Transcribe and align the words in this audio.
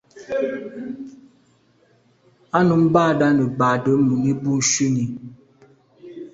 Á 2.57 2.59
nǔm 2.67 2.81
bâdə̀ 2.93 3.27
á 3.31 3.35
nə̀ 3.37 3.47
bàdə̌ 3.59 3.93
mùní 4.07 4.31
bû 4.41 4.51
shúnì. 4.71 5.05